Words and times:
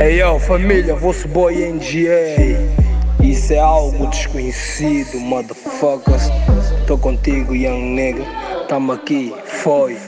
Ei 0.00 0.20
yo, 0.20 0.38
família, 0.38 0.94
vosso 0.94 1.26
boy 1.26 1.54
NGA. 1.54 2.56
Isso 3.20 3.52
é 3.52 3.58
algo 3.58 4.06
desconhecido, 4.06 5.18
motherfuckers. 5.18 6.30
Tô 6.86 6.96
contigo, 6.96 7.52
young 7.52 7.96
nigga. 7.96 8.24
Tamo 8.68 8.92
aqui, 8.92 9.34
foi. 9.44 9.98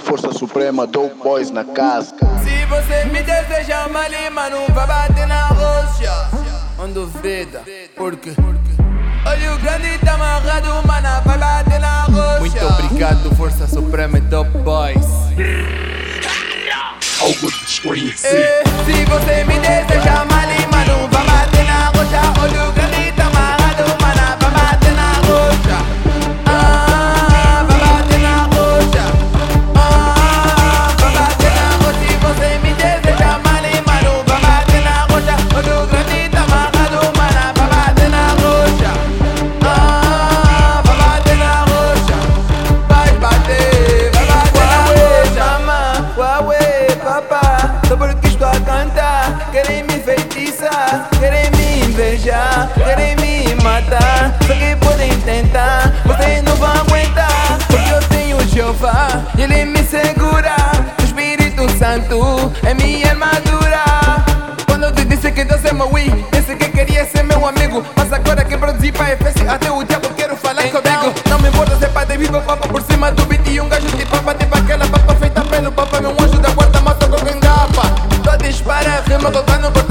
Força 0.00 0.32
Suprema, 0.32 0.84
Dope 0.84 1.14
Boys 1.22 1.52
na 1.52 1.64
casca. 1.64 2.26
Se 2.42 2.66
você 2.66 3.04
me 3.04 3.22
deseja 3.22 3.86
uma 3.86 4.06
lima, 4.08 4.50
não 4.50 4.66
vai 4.74 4.86
bater 4.86 5.26
na 5.28 5.46
roxa. 5.46 6.30
Não 6.76 6.90
duvida, 6.90 7.62
porque 7.96 8.30
olho 8.30 9.58
grande 9.60 9.96
tá 10.04 10.14
amarrado, 10.14 10.86
mana, 10.86 11.20
vai 11.20 11.38
bater 11.38 11.78
na 11.78 12.02
roxa. 12.02 12.40
Muito 12.40 12.66
obrigado, 12.66 13.34
Força 13.36 13.66
Suprema 13.68 14.18
e 14.18 14.22
Dope 14.22 14.58
Boys. 14.58 15.06
Algo 17.24 17.50
desconhecido. 17.64 18.36
Eh, 18.36 18.62
se 18.84 19.04
você 19.06 19.44
me 19.44 19.58
deseja 19.58 20.24
uma 20.24 20.44
e 59.38 59.42
ele 59.42 59.64
me 59.64 59.82
segura. 59.82 60.54
O 60.98 61.02
Espírito 61.02 61.66
Santo 61.78 62.52
é 62.62 62.74
minha 62.74 63.10
armadura. 63.10 63.82
Quando 64.66 64.84
eu 64.84 64.92
te 64.92 65.04
disse 65.06 65.32
que 65.32 65.44
Deus 65.44 65.64
é 65.64 65.72
meu 65.72 65.90
Wii, 65.90 66.26
disse 66.32 66.54
que 66.56 66.68
queria 66.68 67.06
ser 67.06 67.22
meu 67.22 67.46
amigo. 67.46 67.84
Mas 67.96 68.12
agora 68.12 68.44
que 68.44 68.56
produzi 68.58 68.92
pra 68.92 69.06
FS, 69.16 69.48
até 69.48 69.70
o 69.70 69.82
diabo 69.84 70.08
quero 70.14 70.36
falar 70.36 70.64
comigo. 70.64 71.14
Não 71.30 71.38
me 71.38 71.48
importa 71.48 71.76
ser 71.78 71.88
pai 71.88 72.04
de 72.04 72.18
viva, 72.18 72.40
papa 72.42 72.68
por 72.68 72.82
cima 72.82 73.10
do 73.12 73.24
beat 73.24 73.46
e 73.48 73.60
um 73.60 73.68
gajo 73.68 73.88
de 73.88 74.04
papa, 74.04 74.34
tipo 74.34 74.56
aquela 74.56 74.86
papa 74.86 75.14
feita 75.14 75.40
pelo 75.42 75.72
papa. 75.72 76.00
Meu 76.00 76.10
anjo 76.10 76.38
da 76.38 76.50
guarda, 76.50 76.80
massa 76.82 77.08
com 77.08 77.24
quem 77.24 77.40
gapa. 77.40 77.82
Tô 78.22 78.36
dispara, 78.36 79.02
rima 79.06 79.30
colocando 79.30 79.72
cortado 79.72 79.72
do 79.72 79.83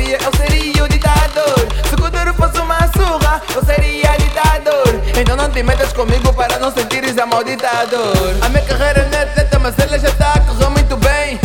eu 0.00 0.36
seria 0.36 0.84
o 0.84 0.88
ditador. 0.88 1.68
Se 1.88 1.96
Kuduro 1.96 2.34
fosse 2.34 2.58
uma 2.58 2.78
surra, 2.96 3.42
eu 3.54 3.64
seria 3.64 4.16
ditador. 4.16 5.00
Então 5.18 5.36
não 5.36 5.50
te 5.50 5.62
metas 5.62 5.92
comigo 5.92 6.32
para 6.32 6.58
não 6.58 6.72
sentires 6.72 7.18
amaldiçador. 7.18 8.36
A 8.40 8.48
minha 8.48 8.62
carreira 8.64 9.08
não 9.10 9.18
é 9.18 9.24
lenta, 9.36 9.58
mas 9.58 9.78
ela 9.78 9.98
já 9.98 10.10
tá 10.12 10.40
correu 10.46 10.70
muito 10.70 10.96
bem. 10.96 11.38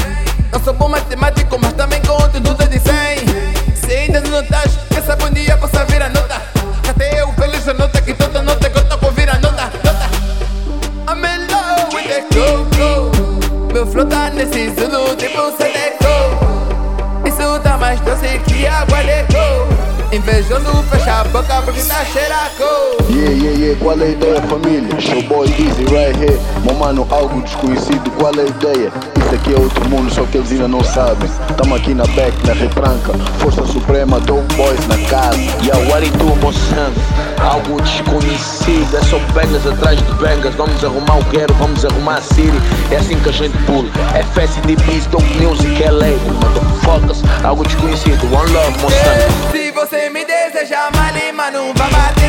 Não 0.51 0.63
sou 0.63 0.73
bom 0.73 0.89
matemático, 0.89 1.57
mas 1.61 1.73
também 1.73 2.01
conto 2.01 2.41
tudo 2.41 2.67
de 2.67 2.79
100. 2.79 3.75
Se 3.75 3.93
ainda 3.93 4.21
não 4.21 4.31
notas, 4.31 4.77
quem 4.89 5.01
sabe 5.03 5.23
um 5.25 5.31
dia 5.31 5.57
possa 5.57 5.85
vir 5.85 6.01
a 6.01 6.09
nota. 6.09 6.41
Até 6.89 7.21
eu 7.21 7.31
feliz 7.33 7.67
a 7.67 7.73
nota 7.73 8.01
que 8.01 8.13
toda 8.13 8.41
nota 8.41 8.69
que 8.69 8.77
eu 8.77 8.97
com 8.97 9.11
vira 9.11 9.33
nota. 9.39 9.71
nota. 9.83 10.09
I'm 11.09 11.23
in 11.23 11.47
love 11.47 11.93
with 11.93 12.07
the 12.07 12.21
coco 12.33 13.73
Meu 13.73 13.85
flow 13.85 14.05
tá 14.05 14.29
nesse 14.29 14.67
estilo 14.67 15.15
tipo 15.15 15.51
mais 15.59 15.86
doce 18.63 19.05
que 19.05 19.16
Invejoso 20.17 20.83
fecha 20.89 21.21
a 21.21 21.23
boca 21.25 21.61
porque 21.63 21.79
tá 21.83 22.03
cheiraco 22.03 22.63
Yeah, 23.07 23.31
yeah, 23.33 23.59
yeah, 23.59 23.79
qual 23.79 23.99
é 23.99 24.05
a 24.05 24.09
ideia 24.09 24.41
família? 24.41 24.99
Showboy 24.99 25.47
Easy 25.47 25.85
right 25.93 26.17
here 26.17 26.39
Meu 26.63 26.73
mano, 26.73 27.07
algo 27.11 27.39
desconhecido, 27.43 28.09
qual 28.17 28.33
é 28.33 28.41
a 28.41 28.47
ideia? 28.47 28.91
Isso 29.19 29.35
aqui 29.35 29.53
é 29.53 29.59
outro 29.59 29.87
mundo, 29.89 30.11
só 30.11 30.23
que 30.23 30.37
eles 30.39 30.51
ainda 30.51 30.67
não 30.67 30.83
sabem 30.83 31.29
Tamo 31.55 31.75
aqui 31.75 31.93
na 31.93 32.03
back, 32.07 32.35
na 32.47 32.53
repranca 32.53 33.13
Força 33.37 33.63
Suprema, 33.67 34.19
Dope 34.21 34.55
Boys 34.55 34.87
na 34.87 34.97
casa 35.07 35.37
Yeah, 35.61 35.77
what 35.87 36.03
it 36.03 36.17
do, 36.17 36.35
moçando? 36.37 36.99
Algo 37.39 37.79
desconhecido, 37.81 38.97
é 38.97 39.01
só 39.03 39.19
bangers 39.33 39.65
atrás 39.67 39.97
de 39.97 40.11
bangers. 40.15 40.55
Vamos 40.55 40.83
arrumar 40.83 41.19
o 41.19 41.25
quero, 41.25 41.53
vamos 41.53 41.85
arrumar 41.85 42.15
a 42.15 42.21
city. 42.21 42.51
É 42.91 42.97
assim 42.97 43.17
que 43.19 43.29
a 43.29 43.31
gente 43.31 43.55
pula. 43.65 43.87
FS 44.33 44.59
de 44.65 44.75
Beats, 44.75 45.05
Dope 45.05 45.23
Music, 45.39 45.83
LA, 45.83 46.17
motherfuckers. 46.41 47.23
Algo 47.43 47.63
desconhecido, 47.63 48.25
one 48.33 48.51
love, 48.51 48.81
moçando 48.81 49.66
você 49.77 50.09
me 50.09 50.25
deseja, 50.25 50.89
mal, 50.89 51.33
mas 51.35 51.53
não 51.53 51.71
vai 51.75 51.91
bater. 51.91 52.26